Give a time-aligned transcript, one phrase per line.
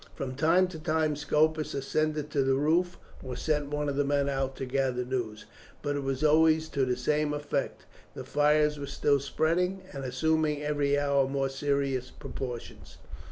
[0.15, 4.29] From time to time Scopus ascended to the roof, or sent one of the men
[4.29, 5.45] out to gather news,
[5.83, 7.85] but it was always to the same effect,
[8.15, 12.97] the fire was still spreading, and assuming every hour more serious proportions.